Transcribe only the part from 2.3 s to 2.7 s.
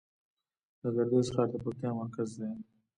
دی